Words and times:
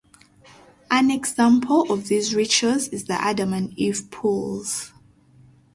An 0.89 1.11
example 1.11 1.85
of 1.91 2.07
these 2.07 2.33
rituals 2.33 2.87
is 2.87 3.05
the 3.05 3.21
Adam 3.23 3.53
and 3.53 3.71
Eve 3.77 4.09
pools. 4.09 4.93